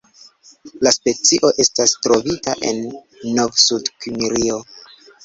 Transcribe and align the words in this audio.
La 0.85 0.93
specio 0.93 1.51
estas 1.63 1.93
trovita 2.07 2.55
en 2.71 2.81
Novsudkimrio. 3.37 4.57